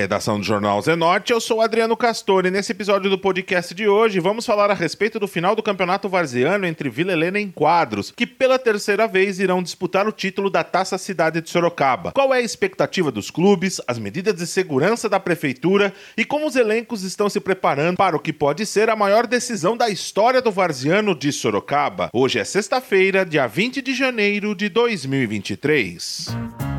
[0.00, 3.86] Da redação do Jornal Zenorte, eu sou Adriano Castor e nesse episódio do podcast de
[3.86, 8.10] hoje vamos falar a respeito do final do Campeonato Varziano entre Vila Helena e Enquadros,
[8.10, 12.12] que pela terceira vez irão disputar o título da Taça Cidade de Sorocaba.
[12.12, 16.56] Qual é a expectativa dos clubes, as medidas de segurança da prefeitura e como os
[16.56, 20.50] elencos estão se preparando para o que pode ser a maior decisão da história do
[20.50, 22.08] Varziano de Sorocaba?
[22.10, 26.69] Hoje é sexta-feira, dia 20 de janeiro de 2023.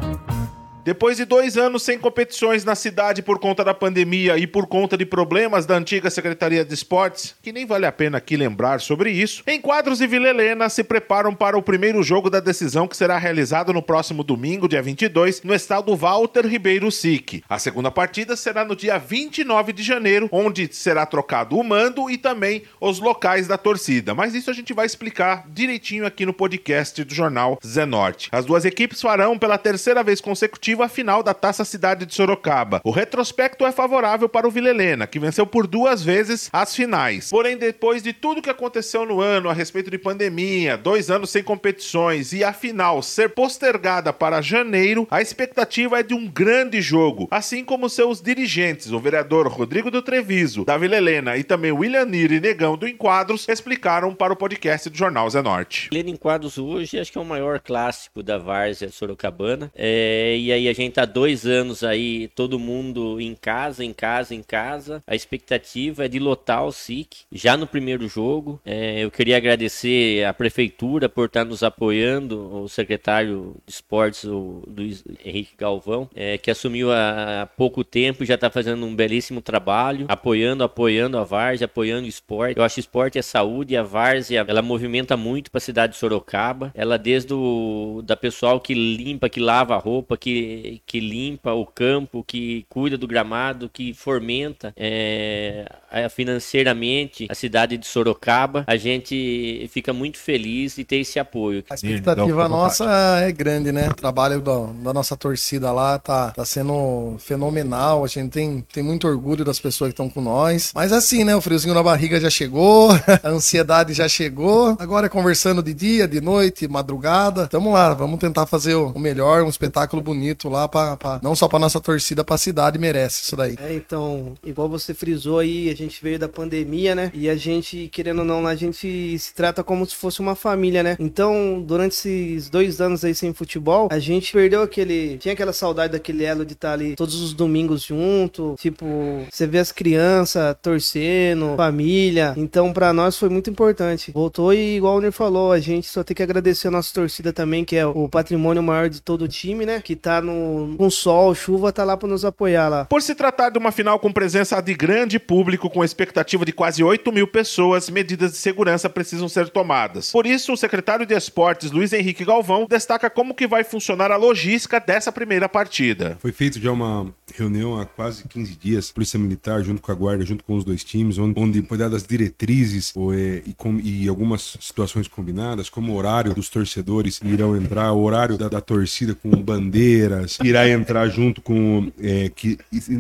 [0.84, 4.98] Depois de dois anos sem competições na cidade por conta da pandemia e por conta
[4.98, 9.12] de problemas da antiga Secretaria de Esportes, que nem vale a pena aqui lembrar sobre
[9.12, 13.20] isso, Enquadros e Vila Helena se preparam para o primeiro jogo da decisão que será
[13.20, 17.44] realizado no próximo domingo, dia 22, no estado Walter Ribeiro Sique.
[17.48, 22.18] A segunda partida será no dia 29 de janeiro, onde será trocado o mando e
[22.18, 24.16] também os locais da torcida.
[24.16, 28.30] Mas isso a gente vai explicar direitinho aqui no podcast do jornal Zenorte.
[28.32, 32.82] As duas equipes farão pela terceira vez consecutiva a final da Taça Cidade de Sorocaba.
[32.84, 37.30] O retrospecto é favorável para o Vila Helena, que venceu por duas vezes as finais.
[37.30, 41.44] Porém, depois de tudo que aconteceu no ano a respeito de pandemia, dois anos sem
[41.44, 47.28] competições e a final ser postergada para janeiro, a expectativa é de um grande jogo,
[47.32, 52.06] assim como seus dirigentes, o vereador Rodrigo do Treviso, da Vila Helena e também William
[52.06, 55.90] Nir e Negão do Enquadros, explicaram para o podcast do Jornal Zenorte.
[55.92, 59.72] Helena Enquadros hoje acho que é o maior clássico da Várzea Sorocabana.
[59.76, 63.94] É, e aí aí a gente tá dois anos aí, todo mundo em casa, em
[63.94, 65.04] casa, em casa.
[65.08, 68.60] A expectativa é de lotar o SIC já no primeiro jogo.
[68.66, 74.64] É, eu queria agradecer a prefeitura por estar nos apoiando, o secretário de esportes, o
[74.68, 79.42] Luiz Henrique Galvão, é, que assumiu há pouco tempo e já está fazendo um belíssimo
[79.42, 82.58] trabalho, apoiando, apoiando a Várzea, apoiando o esporte.
[82.58, 85.94] Eu acho que esporte é saúde e a Várzea, ela movimenta muito para a cidade
[85.94, 86.72] de Sorocaba.
[86.76, 90.51] Ela desde o da pessoal que limpa, que lava a roupa, que
[90.86, 95.66] que, limpa o campo, que cuida do gramado, que fomenta é,
[96.10, 101.64] financeiramente a cidade de Sorocaba, a gente fica muito feliz de ter esse apoio.
[101.70, 103.90] A expectativa nossa é grande, né?
[103.90, 108.04] O trabalho da, da, nossa torcida lá tá, tá sendo fenomenal.
[108.04, 110.72] A gente tem, tem muito orgulho das pessoas que estão com nós.
[110.74, 111.36] Mas assim, né?
[111.36, 112.92] O friozinho na barriga já chegou,
[113.24, 114.76] a ansiedade já chegou.
[114.80, 117.48] Agora é conversando de dia, de noite, madrugada.
[117.48, 121.48] Tamo lá, vamos tentar fazer o melhor, um espetáculo bonito lá, pra, pra não só
[121.48, 123.56] pra nossa torcida, pra cidade merece isso daí.
[123.62, 127.12] É, então, igual você frisou aí, a gente veio da pandemia, né?
[127.14, 130.84] E a gente, querendo ou não, a gente se trata como se fosse uma família,
[130.84, 130.98] né?
[131.00, 135.18] Então, durante esses dois anos aí sem futebol, a gente perdeu aquele.
[135.18, 138.56] Tinha aquela saudade daquele elo de estar ali todos os domingos junto.
[138.60, 138.86] Tipo,
[139.30, 142.34] você vê as crianças torcendo, família.
[142.38, 144.12] Então, para nós foi muito importante.
[144.12, 147.34] Voltou e, igual o Ner falou, a gente só tem que agradecer a nossa torcida
[147.34, 149.82] também, que é o patrimônio maior de todo o time, né?
[149.82, 150.31] Que tá no,
[150.78, 152.86] com sol, chuva, tá lá para nos apoiar lá.
[152.86, 156.84] Por se tratar de uma final com presença de grande público, com expectativa de quase
[156.84, 160.12] 8 mil pessoas, medidas de segurança precisam ser tomadas.
[160.12, 164.18] Por isso, o secretário de Esportes, Luiz Henrique Galvão, destaca como que vai funcionar a
[164.18, 166.18] logística dessa primeira partida.
[166.20, 170.26] Foi feito já uma reunião há quase 15 dias, Polícia Militar, junto com a Guarda,
[170.26, 174.08] junto com os dois times, onde, onde foi dadas diretrizes ou, é, e, com, e,
[174.08, 179.16] algumas situações combinadas, como o horário dos torcedores irão entrar, o horário da, da torcida
[179.16, 181.92] com bandeira, irá entrar junto com.
[182.02, 182.58] É, que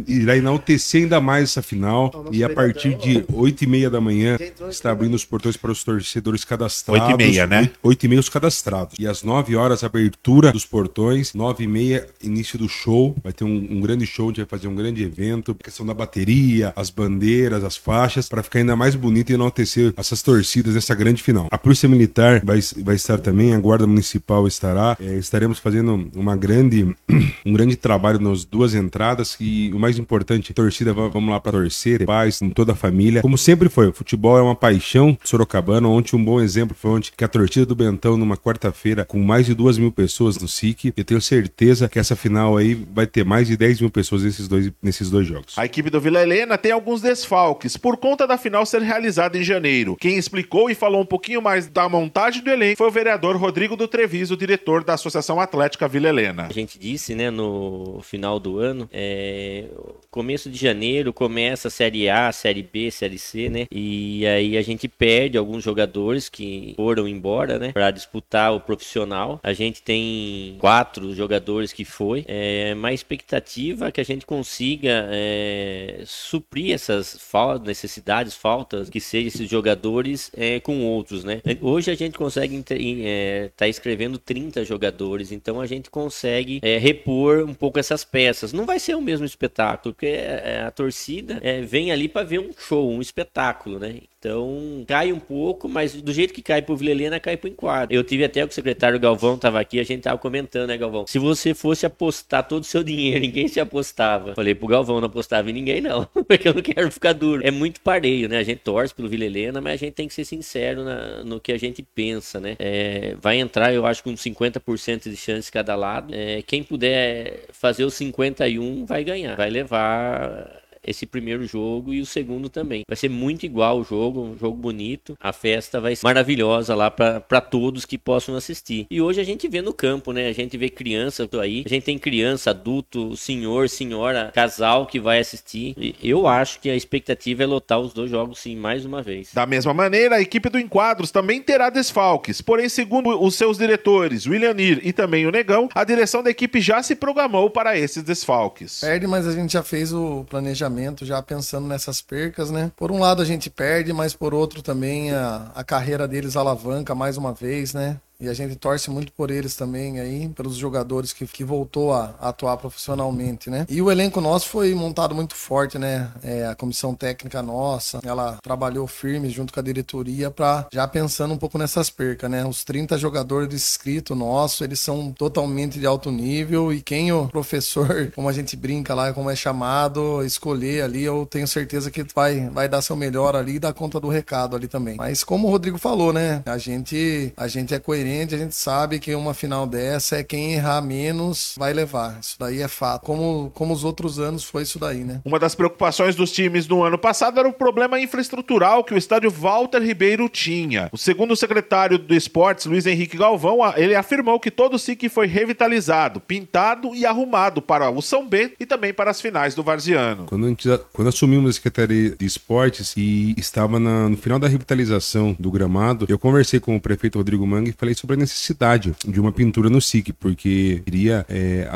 [0.08, 2.30] irá enaltecer ainda mais essa final.
[2.32, 4.38] E a partir de 8 e meia da manhã
[4.70, 7.10] está abrindo os portões para os torcedores cadastrados.
[7.10, 7.70] 8 e meia, né?
[7.84, 8.96] 8 e meia os cadastrados.
[9.00, 11.34] E às 9 horas, abertura dos portões.
[11.34, 13.16] 9 e meia, início do show.
[13.24, 15.56] Vai ter um, um grande show, a gente vai fazer um grande evento.
[15.60, 19.94] A questão da bateria, as bandeiras, as faixas, para ficar ainda mais bonito e enaltecer
[19.98, 21.48] essas torcidas nessa grande final.
[21.52, 24.98] A Polícia Militar vai, vai estar também, a Guarda Municipal estará.
[25.00, 26.96] É, estaremos fazendo uma grande
[27.46, 32.06] um grande trabalho nas duas entradas e o mais importante, torcida, vamos lá para torcer,
[32.06, 33.22] paz, com toda a família.
[33.22, 35.88] Como sempre foi, o futebol é uma paixão sorocabana.
[35.88, 39.46] Ontem um bom exemplo foi ontem que a torcida do Bentão, numa quarta-feira, com mais
[39.46, 43.26] de duas mil pessoas no SIC, eu tenho certeza que essa final aí vai ter
[43.26, 45.58] mais de 10 mil pessoas nesses dois, nesses dois jogos.
[45.58, 49.44] A equipe do Vila Helena tem alguns desfalques por conta da final ser realizada em
[49.44, 49.96] janeiro.
[50.00, 53.76] Quem explicou e falou um pouquinho mais da montagem do elenco foi o vereador Rodrigo
[53.76, 56.48] do Treviso, diretor da Associação Atlética Vila Helena.
[56.50, 59.66] A gente disse né, no final do ano, é,
[60.10, 63.68] começo de janeiro começa a Série A, Série B, Série C, né?
[63.72, 69.40] E aí a gente perde alguns jogadores que foram embora, né, para disputar o profissional.
[69.44, 75.08] A gente tem quatro jogadores que foi, é, mas expectativa é que a gente consiga
[75.12, 81.42] é, suprir essas faltas, necessidades, faltas que sejam esses jogadores é, com outros, né?
[81.62, 86.78] Hoje a gente consegue estar é, tá escrevendo 30 jogadores, então a gente consegue é,
[86.82, 88.52] repor um pouco essas peças.
[88.52, 92.40] Não vai ser o mesmo espetáculo, porque é, a torcida é, vem ali para ver
[92.40, 94.02] um show, um espetáculo, né?
[94.22, 97.96] Então, cai um pouco, mas do jeito que cai pro Vila Helena, cai pro enquadro.
[97.96, 101.08] Eu tive até o secretário Galvão tava aqui, a gente tava comentando, né, Galvão?
[101.08, 104.36] Se você fosse apostar todo o seu dinheiro, ninguém se apostava.
[104.36, 107.42] Falei pro Galvão, não apostava em ninguém, não, porque eu não quero ficar duro.
[107.44, 108.38] É muito pareio, né?
[108.38, 111.40] A gente torce pelo Vila Helena, mas a gente tem que ser sincero na, no
[111.40, 112.56] que a gente pensa, né?
[112.60, 116.14] É, vai entrar, eu acho, com 50% de chance cada lado.
[116.14, 122.06] É, quem puder fazer os 51 vai ganhar, vai levar esse primeiro jogo e o
[122.06, 122.84] segundo também.
[122.88, 125.18] Vai ser muito igual o jogo, um jogo bonito.
[125.20, 128.88] A festa vai ser maravilhosa lá para todos que possam assistir.
[128.90, 130.28] E hoje a gente vê no campo, né?
[130.28, 135.20] A gente vê criança aí, a gente tem criança, adulto, senhor, senhora, casal que vai
[135.20, 135.76] assistir.
[135.78, 139.30] E eu acho que a expectativa é lotar os dois jogos sim mais uma vez.
[139.34, 142.42] Da mesma maneira, a equipe do Enquadros também terá desfalques.
[142.42, 146.60] Porém, segundo os seus diretores, William Nir e também o Negão, a direção da equipe
[146.60, 148.82] já se programou para esses desfalques.
[148.82, 150.71] Perde, mas a gente já fez o planejamento
[151.06, 152.72] já pensando nessas percas, né?
[152.76, 156.96] Por um lado a gente perde, mas por outro também a, a carreira deles alavanca
[156.96, 158.00] mais uma vez, né?
[158.22, 162.14] E a gente torce muito por eles também aí, pelos jogadores que, que voltou a,
[162.22, 163.66] a atuar profissionalmente, né?
[163.68, 166.12] E o elenco nosso foi montado muito forte, né?
[166.24, 171.34] É, a comissão técnica nossa, ela trabalhou firme junto com a diretoria para já pensando
[171.34, 172.46] um pouco nessas percas, né?
[172.46, 178.12] Os 30 jogadores inscritos nossos, eles são totalmente de alto nível e quem o professor,
[178.14, 182.52] como a gente brinca lá, como é chamado, escolher ali, eu tenho certeza que vai,
[182.52, 184.98] vai dar seu melhor ali e dar conta do recado ali também.
[184.98, 186.44] Mas como o Rodrigo falou, né?
[186.46, 190.54] A gente, a gente é coerente a gente sabe que uma final dessa é quem
[190.54, 192.20] errar menos vai levar.
[192.22, 193.04] Isso daí é fato.
[193.06, 195.22] Como, como os outros anos foi isso daí, né?
[195.24, 199.32] Uma das preocupações dos times no ano passado era o problema infraestrutural que o estádio
[199.32, 200.90] Walter Ribeiro tinha.
[200.92, 205.28] O segundo secretário do esportes, Luiz Henrique Galvão, ele afirmou que todo o SIC foi
[205.28, 210.26] revitalizado, pintado e arrumado para o São Bento e também para as finais do Varziano.
[210.26, 214.48] Quando, a gente, quando assumimos a Secretaria de Esportes e estava na, no final da
[214.48, 218.94] revitalização do gramado, eu conversei com o prefeito Rodrigo Manga e falei sobre a necessidade
[219.08, 221.70] de uma pintura no SIC, porque iria é,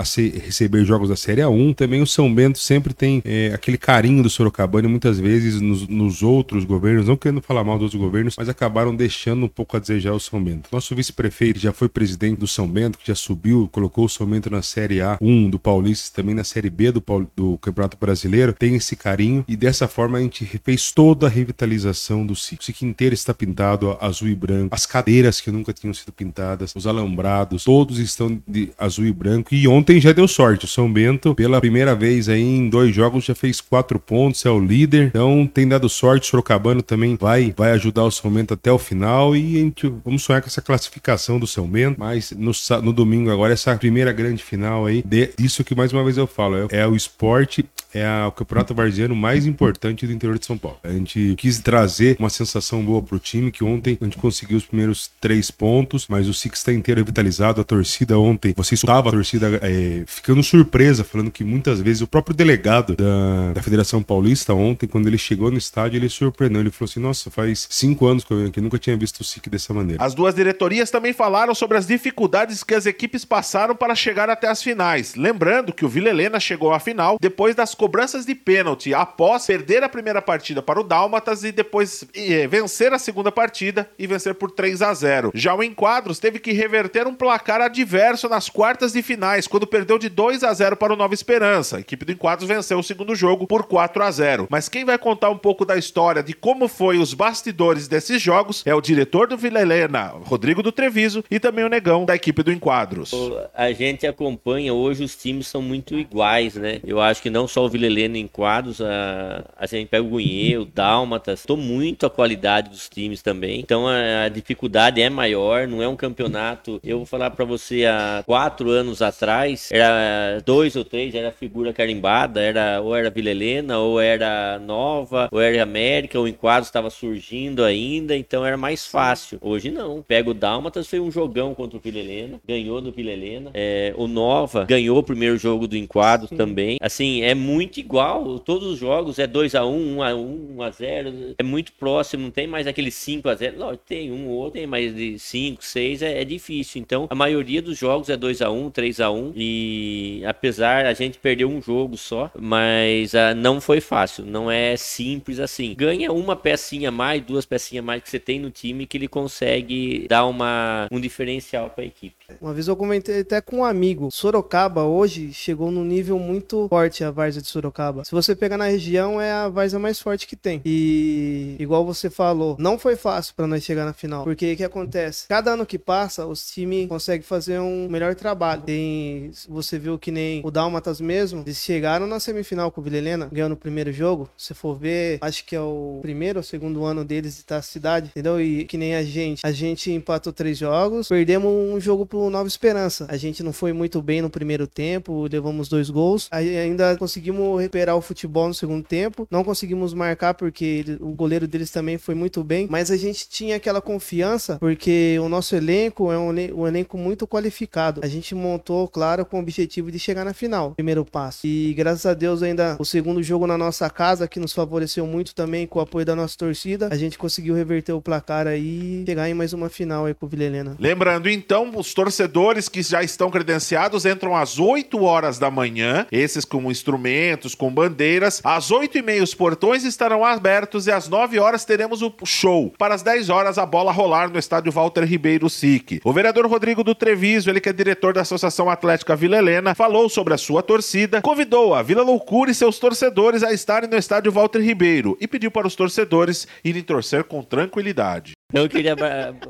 [0.43, 1.75] receber jogos da Série A1.
[1.75, 6.23] Também o São Bento sempre tem é, aquele carinho do Sorocabana, muitas vezes nos, nos,
[6.23, 9.79] outros governos, não querendo falar mal dos outros governos, mas acabaram deixando um pouco a
[9.79, 10.69] desejar o São Bento.
[10.71, 14.49] Nosso vice-prefeito já foi presidente do São Bento, que já subiu, colocou o São Bento
[14.49, 17.03] na Série A1 do Paulista, também na Série B do,
[17.35, 22.25] do Campeonato Brasileiro, tem esse carinho e dessa forma a gente fez toda a revitalização
[22.25, 22.61] do SIC.
[22.61, 26.73] O SIC inteiro está pintado azul e branco, as cadeiras que nunca tinham sido pintadas,
[26.75, 29.53] os alambrados, todos estão de azul e branco.
[29.53, 30.65] E ontem já deu sorte.
[30.65, 34.49] O São Bento, pela primeira vez aí em dois jogos, já fez quatro pontos, é
[34.49, 35.07] o líder.
[35.07, 36.27] Então tem dado sorte.
[36.27, 39.35] Sorocabano também vai, vai ajudar o São Bento até o final.
[39.35, 41.99] E a gente, vamos sonhar com essa classificação do São Bento.
[41.99, 42.51] Mas no,
[42.81, 46.27] no domingo agora, essa primeira grande final aí, de, isso que mais uma vez eu
[46.27, 50.45] falo, é, é o esporte, é a, o campeonato varziano mais importante do interior de
[50.45, 50.77] São Paulo.
[50.83, 54.65] A gente quis trazer uma sensação boa pro time, que ontem a gente conseguiu os
[54.65, 57.61] primeiros três pontos mas o Six está inteiro revitalizado.
[57.61, 62.07] A torcida ontem, você escutava a torcida é, ficando surpresa, falando que muitas vezes o
[62.07, 66.61] próprio delegado da, da Federação Paulista ontem, quando ele chegou no estádio, ele surpreendeu.
[66.61, 69.23] Ele falou assim: Nossa, faz cinco anos que eu, que eu nunca tinha visto o
[69.23, 70.03] SIC dessa maneira.
[70.03, 74.47] As duas diretorias também falaram sobre as dificuldades que as equipes passaram para chegar até
[74.47, 75.15] as finais.
[75.15, 79.83] Lembrando que o Vila Helena chegou à final depois das cobranças de pênalti, após perder
[79.83, 84.35] a primeira partida para o Dálmatas e depois eh, vencer a segunda partida e vencer
[84.35, 85.31] por 3 a 0.
[85.33, 89.99] Já o Quadros teve que reverter um placar adverso nas quartas de finais, quando perdeu
[89.99, 91.77] de 2 a 0 para o Nova Esperança.
[91.77, 94.47] A equipe do Enquadros venceu o segundo jogo por 4 a 0.
[94.49, 98.63] Mas quem vai contar um pouco da história de como foi os bastidores desses jogos
[98.65, 102.41] é o diretor do Vila Helena, Rodrigo do Treviso, e também o Negão da equipe
[102.41, 103.11] do Enquadros.
[103.53, 106.79] A gente acompanha hoje os times são muito iguais, né?
[106.83, 110.57] Eu acho que não só o Vila Helena Enquadros, a, a gente pega o Gunhê,
[110.57, 113.59] o Dálmatas, estou muito a qualidade dos times também.
[113.59, 116.79] Então a, a dificuldade é maior, não é um campeonato.
[116.83, 121.73] Eu vou falar para você há quatro anos atrás, era dois ou três, era figura
[121.73, 126.89] carimbada, era ou era Vila Helena, ou era Nova, ou era América, o Enquadro estava
[126.89, 129.37] surgindo ainda, então era mais fácil.
[129.41, 130.01] Hoje não.
[130.01, 133.51] Pega o Dálmatas, foi um jogão contra o Vila Helena, ganhou do Vila Helena.
[133.53, 136.37] É, o Nova ganhou o primeiro jogo do Enquadro Sim.
[136.37, 136.77] também.
[136.81, 138.39] Assim, é muito igual.
[138.39, 141.43] Todos os jogos é 2 a 1 um, 1 a 1 1 a 0 É
[141.43, 144.67] muito próximo, não tem mais aquele 5 a 0 Lógico, tem um ou outro, tem
[144.67, 146.81] mais de 5, 6 é, é, difícil.
[146.81, 150.93] Então, a maioria dos jogos é 2 a 1 3 a 1 E apesar a
[150.93, 154.25] gente perdeu um jogo só, mas uh, não foi fácil.
[154.25, 155.73] Não é simples assim.
[155.77, 160.07] Ganha uma pecinha mais, duas pecinhas mais que você tem no time que ele consegue
[160.07, 162.15] dar uma, um diferencial para a equipe.
[162.41, 164.09] Uma vez eu comentei até com um amigo.
[164.11, 168.03] Sorocaba hoje chegou num nível muito forte a Várzea de Sorocaba.
[168.03, 170.61] Se você pegar na região, é a Várzea mais forte que tem.
[170.65, 174.23] E igual você falou, não foi fácil para nós chegar na final.
[174.23, 175.27] Porque o que acontece?
[175.27, 178.61] Cada ano que passa, os times conseguem fazer um melhor trabalho.
[178.61, 182.97] Tem, você viu que nem o Dalmatas mesmo, eles chegaram na semifinal com o Vila
[182.97, 184.29] Helena, ganhando o primeiro jogo.
[184.37, 188.09] Se for ver, acho que é o primeiro ou segundo ano deles de estar cidade,
[188.09, 188.39] entendeu?
[188.39, 189.45] E que nem a gente.
[189.45, 193.05] A gente empatou três jogos, perdemos um jogo pro Nova Esperança.
[193.09, 196.27] A gente não foi muito bem no primeiro tempo, levamos dois gols.
[196.31, 199.27] Aí ainda conseguimos recuperar o futebol no segundo tempo.
[199.31, 203.27] Não conseguimos marcar porque ele, o goleiro deles também foi muito bem, mas a gente
[203.29, 207.99] tinha aquela confiança porque o nosso elenco é um, um elenco muito qualificado.
[208.03, 211.45] A gente montou, claro, com o objetivo de chegar na final, primeiro passo.
[211.45, 215.35] E graças a Deus ainda o segundo jogo na nossa casa que nos favoreceu muito
[215.35, 219.05] também com o apoio da nossa torcida, a gente conseguiu reverter o placar aí e
[219.05, 220.75] chegar em mais uma final aí com o Vila Helena.
[220.79, 226.45] Lembrando então, os torcedores que já estão credenciados entram às 8 horas da manhã, esses
[226.45, 228.41] com instrumentos, com bandeiras.
[228.43, 232.73] Às 8 e meia os portões estarão abertos e às 9 horas teremos o show.
[232.77, 235.99] Para as 10 horas a bola rolar no estádio Walter Ribeiro Sique.
[236.03, 240.07] O vereador Rodrigo do Treviso, ele que é diretor da Associação Atlética Vila Helena, falou
[240.09, 244.31] sobre a sua torcida, convidou a Vila Loucura e seus torcedores a estarem no estádio
[244.31, 248.33] Walter Ribeiro e pediu para os torcedores irem torcer com tranquilidade.
[248.55, 248.95] Eu queria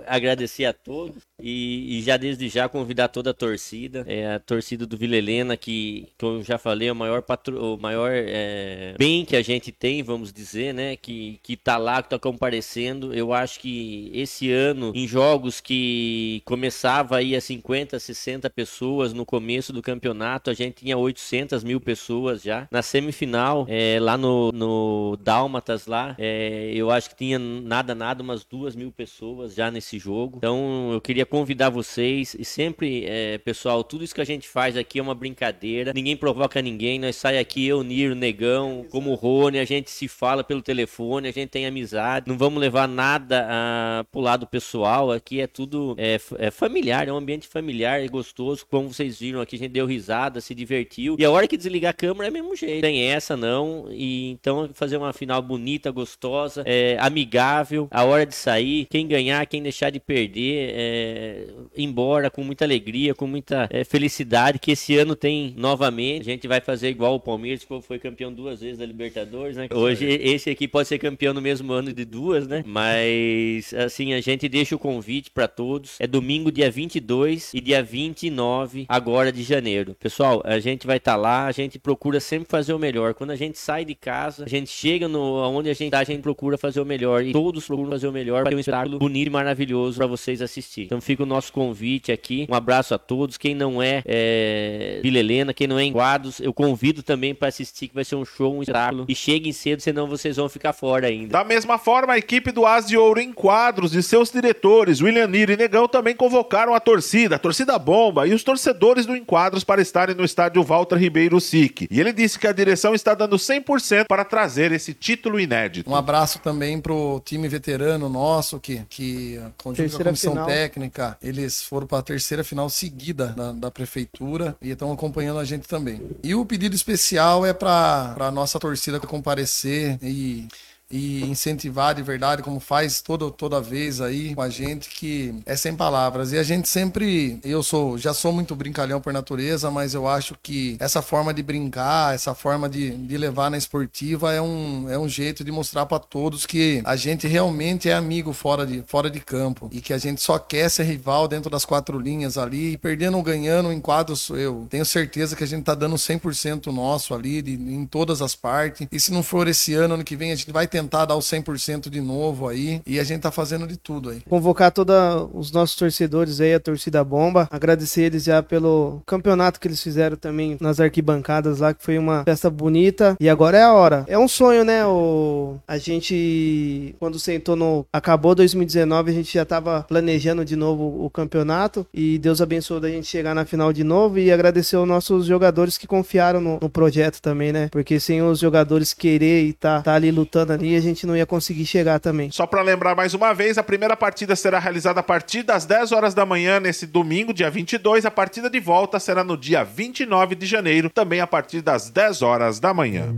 [0.08, 4.88] agradecer a todos e, e, já desde já convidar toda a torcida, é, a torcida
[4.88, 8.96] do Vila Helena, que, como eu já falei, é o maior, patro, o maior é,
[8.98, 10.96] bem que a gente tem, vamos dizer, né?
[10.96, 13.14] Que, que tá lá, que tá comparecendo.
[13.14, 19.24] Eu acho que esse ano, em jogos que começava aí a 50, 60 pessoas no
[19.24, 22.68] começo do campeonato, a gente tinha 800 mil pessoas já.
[22.72, 28.24] Na semifinal, é, lá no, no Dálmatas, lá, é, eu acho que tinha nada, nada,
[28.24, 30.38] umas duas mil pessoas já nesse jogo.
[30.38, 34.78] Então eu queria convidar vocês e sempre, é, pessoal, tudo isso que a gente faz
[34.78, 35.92] aqui é uma brincadeira.
[35.94, 37.00] Ninguém provoca ninguém.
[37.00, 41.28] Nós sai aqui, eu, Niro, Negão, como o Rony, a gente se fala pelo telefone,
[41.28, 42.28] a gente tem amizade.
[42.28, 45.12] Não vamos levar nada a, pro lado pessoal.
[45.12, 48.66] Aqui é tudo é, é familiar, é um ambiente familiar e gostoso.
[48.70, 51.16] Como vocês viram aqui, a gente deu risada, se divertiu.
[51.20, 52.82] E a hora que desligar a câmera é mesmo jeito.
[52.82, 53.88] Tem essa não.
[53.92, 57.88] E então fazer uma final bonita, gostosa, é, amigável.
[57.92, 63.16] A hora de sair quem ganhar, quem deixar de perder, é, embora com muita alegria,
[63.16, 66.22] com muita é, felicidade, que esse ano tem novamente.
[66.22, 69.68] A gente vai fazer igual o Palmeiras, que foi campeão duas vezes da Libertadores, né?
[69.74, 72.64] Hoje esse aqui pode ser campeão no mesmo ano de duas, né?
[72.66, 75.96] Mas, assim, a gente deixa o convite para todos.
[76.00, 79.96] É domingo, dia 22 e dia 29, agora de janeiro.
[80.00, 83.14] Pessoal, a gente vai estar tá lá, a gente procura sempre fazer o melhor.
[83.14, 86.04] Quando a gente sai de casa, a gente chega no onde a gente tá, a
[86.04, 87.24] gente procura fazer o melhor.
[87.24, 90.42] E todos procuram fazer o melhor para ter um espetáculo bonito e maravilhoso para vocês
[90.42, 90.84] assistir.
[90.84, 92.48] Então fica o nosso convite aqui.
[92.50, 93.38] Um abraço a todos.
[93.38, 97.48] Quem não é, é Vila Helena, quem não é em quadros, eu convido também para
[97.48, 99.06] assistir, que vai ser um show, um espetáculo.
[99.08, 101.30] E cheguem cedo, senão vocês vão ficar fora ainda.
[101.30, 105.28] Da mesma forma, a equipe do As de Ouro em quadros e seus diretores, William
[105.28, 109.64] Niro e Negão, também convocaram a torcida, a torcida bomba e os torcedores do Enquadros
[109.64, 111.88] para estarem no estádio Walter Ribeiro Sique.
[111.90, 115.90] E ele disse que a direção está dando 100% para trazer esse título inédito.
[115.90, 120.48] Um abraço também pro time veterano nosso nosso que, que conjunto com a comissão final.
[120.48, 125.46] técnica, eles foram para a terceira final seguida da, da prefeitura e estão acompanhando a
[125.46, 126.02] gente também.
[126.24, 130.48] E o pedido especial é para a nossa torcida comparecer e
[130.90, 135.56] e incentivar de verdade, como faz toda, toda vez aí com a gente, que é
[135.56, 136.32] sem palavras.
[136.32, 140.36] E a gente sempre, eu sou, já sou muito brincalhão por natureza, mas eu acho
[140.42, 144.98] que essa forma de brincar, essa forma de, de levar na esportiva é um, é
[144.98, 149.10] um jeito de mostrar para todos que a gente realmente é amigo fora de, fora
[149.10, 152.74] de campo e que a gente só quer ser rival dentro das quatro linhas ali,
[152.74, 156.68] e perdendo ou ganhando em quadros, eu tenho certeza que a gente tá dando 100%
[156.68, 158.88] nosso ali, de, em todas as partes.
[158.92, 161.20] E se não for esse ano, ano que vem, a gente vai tentar dar o
[161.20, 162.82] 100% de novo aí.
[162.86, 164.22] E a gente tá fazendo de tudo aí.
[164.28, 164.94] Convocar todos
[165.34, 167.48] os nossos torcedores aí, a torcida bomba.
[167.50, 172.26] Agradecer eles já pelo campeonato que eles fizeram também nas arquibancadas lá, que foi uma
[172.26, 173.16] festa bonita.
[173.22, 174.04] E agora é a hora.
[174.06, 174.86] É um sonho, né?
[174.86, 175.56] O...
[175.66, 177.86] A gente, quando sentou no.
[177.94, 181.88] Acabou 2019, a gente já tava planejando de novo o campeonato.
[181.94, 184.20] E Deus abençoou da gente chegar na final de novo.
[184.20, 187.70] E agradecer aos nossos jogadores que confiaram no, no projeto também, né?
[187.72, 191.16] Porque sem os jogadores querer e tá, tá ali lutando ali e a gente não
[191.16, 192.32] ia conseguir chegar também.
[192.32, 195.92] Só para lembrar mais uma vez, a primeira partida será realizada a partir das 10
[195.92, 198.06] horas da manhã nesse domingo, dia 22.
[198.06, 202.22] A partida de volta será no dia 29 de janeiro, também a partir das 10
[202.22, 203.16] horas da manhã.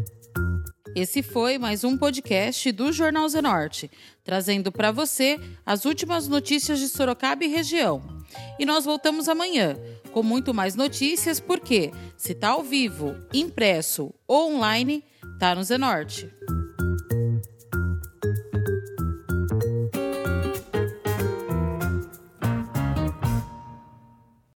[0.96, 3.92] Esse foi mais um podcast do Jornal Zenorte,
[4.24, 8.01] trazendo para você as últimas notícias de Sorocaba e região.
[8.58, 9.77] E nós voltamos amanhã
[10.12, 15.04] com muito mais notícias, porque se tá ao vivo, impresso ou online,
[15.39, 16.27] tá no Zenorte.